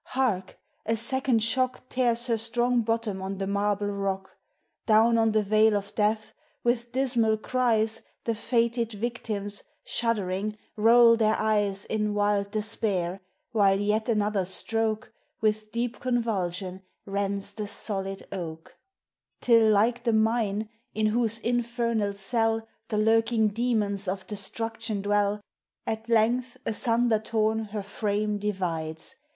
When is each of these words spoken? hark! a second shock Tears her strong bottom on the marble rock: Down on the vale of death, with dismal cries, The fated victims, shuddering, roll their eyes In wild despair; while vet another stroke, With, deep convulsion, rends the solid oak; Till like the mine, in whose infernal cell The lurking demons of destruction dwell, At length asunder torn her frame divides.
hark! 0.15 0.57
a 0.87 0.97
second 0.97 1.43
shock 1.43 1.87
Tears 1.87 2.25
her 2.25 2.35
strong 2.35 2.81
bottom 2.81 3.21
on 3.21 3.37
the 3.37 3.45
marble 3.45 3.85
rock: 3.91 4.31
Down 4.87 5.15
on 5.19 5.31
the 5.31 5.43
vale 5.43 5.77
of 5.77 5.93
death, 5.93 6.33
with 6.63 6.91
dismal 6.91 7.37
cries, 7.37 8.01
The 8.23 8.33
fated 8.33 8.93
victims, 8.93 9.61
shuddering, 9.83 10.57
roll 10.75 11.17
their 11.17 11.35
eyes 11.37 11.85
In 11.85 12.15
wild 12.15 12.49
despair; 12.49 13.21
while 13.51 13.77
vet 13.77 14.09
another 14.09 14.43
stroke, 14.43 15.13
With, 15.39 15.71
deep 15.71 15.99
convulsion, 15.99 16.81
rends 17.05 17.53
the 17.53 17.67
solid 17.67 18.25
oak; 18.31 18.75
Till 19.39 19.71
like 19.71 20.03
the 20.03 20.13
mine, 20.13 20.67
in 20.95 21.05
whose 21.05 21.37
infernal 21.41 22.13
cell 22.13 22.67
The 22.87 22.97
lurking 22.97 23.49
demons 23.49 24.07
of 24.07 24.25
destruction 24.25 25.03
dwell, 25.03 25.41
At 25.85 26.09
length 26.09 26.57
asunder 26.65 27.19
torn 27.19 27.65
her 27.65 27.83
frame 27.83 28.39
divides. 28.39 29.15